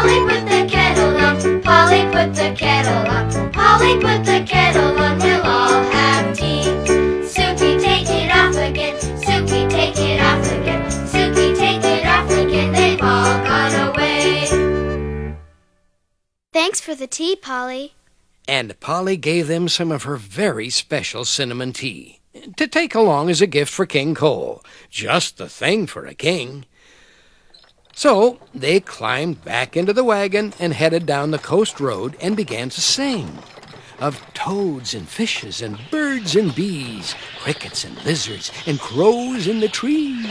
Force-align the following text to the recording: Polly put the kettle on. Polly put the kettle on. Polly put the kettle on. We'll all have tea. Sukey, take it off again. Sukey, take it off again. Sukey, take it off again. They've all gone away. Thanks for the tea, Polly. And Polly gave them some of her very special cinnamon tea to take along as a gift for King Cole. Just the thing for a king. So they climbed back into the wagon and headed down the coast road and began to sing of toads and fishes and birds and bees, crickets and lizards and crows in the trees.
Polly 0.00 0.20
put 0.20 0.46
the 0.46 0.66
kettle 0.66 1.14
on. 1.18 1.60
Polly 1.60 2.02
put 2.04 2.34
the 2.34 2.56
kettle 2.56 3.06
on. 3.12 3.52
Polly 3.52 3.94
put 4.00 4.24
the 4.24 4.42
kettle 4.48 4.98
on. 4.98 5.18
We'll 5.18 5.42
all 5.42 5.82
have 5.82 6.34
tea. 6.34 6.62
Sukey, 7.28 7.78
take 7.78 8.08
it 8.08 8.34
off 8.34 8.56
again. 8.56 8.96
Sukey, 8.96 9.68
take 9.68 9.98
it 9.98 10.18
off 10.18 10.50
again. 10.52 10.90
Sukey, 10.90 11.54
take 11.54 11.84
it 11.84 12.06
off 12.06 12.30
again. 12.30 12.72
They've 12.72 13.02
all 13.02 13.44
gone 13.44 13.90
away. 13.90 15.36
Thanks 16.54 16.80
for 16.80 16.94
the 16.94 17.06
tea, 17.06 17.36
Polly. 17.36 17.92
And 18.48 18.80
Polly 18.80 19.18
gave 19.18 19.48
them 19.48 19.68
some 19.68 19.92
of 19.92 20.04
her 20.04 20.16
very 20.16 20.70
special 20.70 21.26
cinnamon 21.26 21.74
tea 21.74 22.20
to 22.56 22.66
take 22.66 22.94
along 22.94 23.28
as 23.28 23.42
a 23.42 23.46
gift 23.46 23.70
for 23.70 23.84
King 23.84 24.14
Cole. 24.14 24.64
Just 24.88 25.36
the 25.36 25.50
thing 25.50 25.86
for 25.86 26.06
a 26.06 26.14
king. 26.14 26.64
So 28.00 28.38
they 28.54 28.80
climbed 28.80 29.44
back 29.44 29.76
into 29.76 29.92
the 29.92 30.04
wagon 30.04 30.54
and 30.58 30.72
headed 30.72 31.04
down 31.04 31.32
the 31.32 31.38
coast 31.38 31.80
road 31.80 32.16
and 32.18 32.34
began 32.34 32.70
to 32.70 32.80
sing 32.80 33.40
of 33.98 34.24
toads 34.32 34.94
and 34.94 35.06
fishes 35.06 35.60
and 35.60 35.78
birds 35.90 36.34
and 36.34 36.54
bees, 36.54 37.14
crickets 37.42 37.84
and 37.84 38.02
lizards 38.02 38.50
and 38.66 38.80
crows 38.80 39.46
in 39.46 39.60
the 39.60 39.68
trees. 39.68 40.26